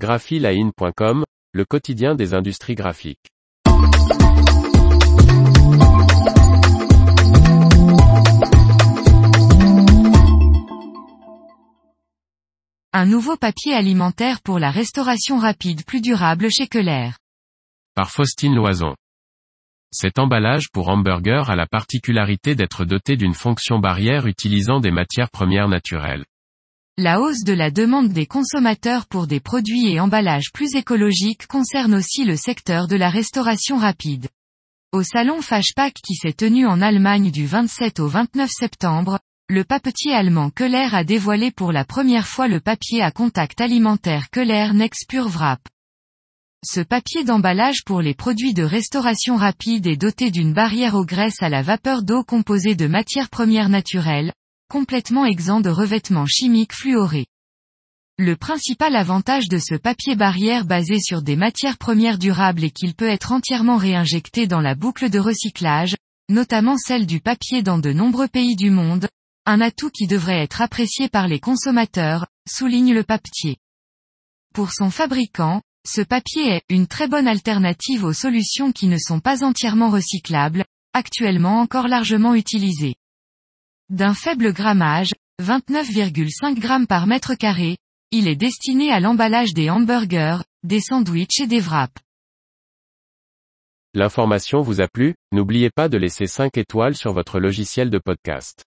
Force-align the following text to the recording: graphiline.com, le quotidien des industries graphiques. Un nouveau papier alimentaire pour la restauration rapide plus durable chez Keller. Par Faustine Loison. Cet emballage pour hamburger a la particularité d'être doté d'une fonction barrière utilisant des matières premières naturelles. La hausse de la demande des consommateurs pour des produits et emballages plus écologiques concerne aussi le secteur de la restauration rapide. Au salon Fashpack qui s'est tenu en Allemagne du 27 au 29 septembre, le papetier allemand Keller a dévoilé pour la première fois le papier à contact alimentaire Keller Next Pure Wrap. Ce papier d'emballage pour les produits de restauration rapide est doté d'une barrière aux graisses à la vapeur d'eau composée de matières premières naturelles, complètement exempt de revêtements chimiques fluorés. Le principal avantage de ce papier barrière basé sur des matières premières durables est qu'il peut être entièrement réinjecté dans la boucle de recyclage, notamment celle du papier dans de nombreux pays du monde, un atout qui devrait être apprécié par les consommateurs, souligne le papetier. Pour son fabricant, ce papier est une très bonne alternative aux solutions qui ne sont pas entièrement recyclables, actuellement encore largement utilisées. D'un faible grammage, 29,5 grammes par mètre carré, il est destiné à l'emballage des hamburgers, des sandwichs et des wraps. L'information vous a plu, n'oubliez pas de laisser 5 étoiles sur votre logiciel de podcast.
graphiline.com, 0.00 1.24
le 1.52 1.64
quotidien 1.66 2.14
des 2.14 2.32
industries 2.32 2.74
graphiques. 2.74 3.28
Un 12.94 13.04
nouveau 13.04 13.36
papier 13.36 13.74
alimentaire 13.74 14.40
pour 14.40 14.58
la 14.58 14.70
restauration 14.70 15.38
rapide 15.38 15.84
plus 15.84 16.00
durable 16.00 16.48
chez 16.50 16.66
Keller. 16.66 17.10
Par 17.94 18.10
Faustine 18.10 18.54
Loison. 18.54 18.94
Cet 19.92 20.18
emballage 20.18 20.70
pour 20.72 20.88
hamburger 20.88 21.50
a 21.50 21.56
la 21.56 21.66
particularité 21.66 22.54
d'être 22.54 22.86
doté 22.86 23.18
d'une 23.18 23.34
fonction 23.34 23.78
barrière 23.78 24.26
utilisant 24.26 24.80
des 24.80 24.92
matières 24.92 25.30
premières 25.30 25.68
naturelles. 25.68 26.24
La 27.02 27.18
hausse 27.18 27.44
de 27.44 27.54
la 27.54 27.70
demande 27.70 28.10
des 28.10 28.26
consommateurs 28.26 29.06
pour 29.06 29.26
des 29.26 29.40
produits 29.40 29.90
et 29.90 30.00
emballages 30.00 30.52
plus 30.52 30.74
écologiques 30.74 31.46
concerne 31.46 31.94
aussi 31.94 32.24
le 32.24 32.36
secteur 32.36 32.88
de 32.88 32.96
la 32.96 33.08
restauration 33.08 33.78
rapide. 33.78 34.28
Au 34.92 35.02
salon 35.02 35.40
Fashpack 35.40 35.94
qui 35.94 36.14
s'est 36.14 36.34
tenu 36.34 36.66
en 36.66 36.82
Allemagne 36.82 37.30
du 37.30 37.46
27 37.46 38.00
au 38.00 38.08
29 38.08 38.50
septembre, 38.50 39.18
le 39.48 39.64
papetier 39.64 40.12
allemand 40.12 40.50
Keller 40.50 40.88
a 40.92 41.02
dévoilé 41.02 41.50
pour 41.50 41.72
la 41.72 41.86
première 41.86 42.26
fois 42.26 42.48
le 42.48 42.60
papier 42.60 43.00
à 43.00 43.10
contact 43.10 43.62
alimentaire 43.62 44.28
Keller 44.28 44.74
Next 44.74 45.08
Pure 45.08 45.30
Wrap. 45.30 45.60
Ce 46.62 46.82
papier 46.82 47.24
d'emballage 47.24 47.82
pour 47.86 48.02
les 48.02 48.14
produits 48.14 48.52
de 48.52 48.62
restauration 48.62 49.36
rapide 49.36 49.86
est 49.86 49.96
doté 49.96 50.30
d'une 50.30 50.52
barrière 50.52 50.96
aux 50.96 51.06
graisses 51.06 51.42
à 51.42 51.48
la 51.48 51.62
vapeur 51.62 52.02
d'eau 52.02 52.24
composée 52.24 52.74
de 52.74 52.86
matières 52.86 53.30
premières 53.30 53.70
naturelles, 53.70 54.34
complètement 54.70 55.26
exempt 55.26 55.60
de 55.60 55.68
revêtements 55.68 56.26
chimiques 56.26 56.72
fluorés. 56.72 57.26
Le 58.18 58.36
principal 58.36 58.94
avantage 58.94 59.48
de 59.48 59.58
ce 59.58 59.74
papier 59.74 60.14
barrière 60.14 60.64
basé 60.64 61.00
sur 61.00 61.22
des 61.22 61.34
matières 61.34 61.76
premières 61.76 62.18
durables 62.18 62.62
est 62.62 62.70
qu'il 62.70 62.94
peut 62.94 63.08
être 63.08 63.32
entièrement 63.32 63.76
réinjecté 63.76 64.46
dans 64.46 64.60
la 64.60 64.76
boucle 64.76 65.10
de 65.10 65.18
recyclage, 65.18 65.96
notamment 66.28 66.76
celle 66.76 67.06
du 67.06 67.18
papier 67.20 67.62
dans 67.62 67.78
de 67.78 67.92
nombreux 67.92 68.28
pays 68.28 68.54
du 68.54 68.70
monde, 68.70 69.08
un 69.44 69.60
atout 69.60 69.90
qui 69.90 70.06
devrait 70.06 70.40
être 70.40 70.62
apprécié 70.62 71.08
par 71.08 71.26
les 71.26 71.40
consommateurs, 71.40 72.28
souligne 72.48 72.94
le 72.94 73.02
papetier. 73.02 73.56
Pour 74.54 74.72
son 74.72 74.90
fabricant, 74.90 75.62
ce 75.84 76.00
papier 76.00 76.46
est 76.46 76.62
une 76.68 76.86
très 76.86 77.08
bonne 77.08 77.26
alternative 77.26 78.04
aux 78.04 78.12
solutions 78.12 78.70
qui 78.70 78.86
ne 78.86 78.98
sont 78.98 79.18
pas 79.18 79.42
entièrement 79.42 79.90
recyclables, 79.90 80.64
actuellement 80.92 81.58
encore 81.58 81.88
largement 81.88 82.34
utilisées. 82.36 82.94
D'un 83.90 84.14
faible 84.14 84.52
grammage, 84.52 85.14
29,5 85.42 86.60
grammes 86.60 86.86
par 86.86 87.08
mètre 87.08 87.34
carré, 87.34 87.76
il 88.12 88.28
est 88.28 88.36
destiné 88.36 88.92
à 88.92 89.00
l'emballage 89.00 89.52
des 89.52 89.68
hamburgers, 89.68 90.44
des 90.62 90.78
sandwichs 90.80 91.40
et 91.40 91.48
des 91.48 91.58
wraps. 91.58 92.00
L'information 93.92 94.60
vous 94.60 94.80
a 94.80 94.86
plu, 94.86 95.16
n'oubliez 95.32 95.70
pas 95.70 95.88
de 95.88 95.98
laisser 95.98 96.28
5 96.28 96.56
étoiles 96.56 96.94
sur 96.94 97.12
votre 97.12 97.40
logiciel 97.40 97.90
de 97.90 97.98
podcast. 97.98 98.64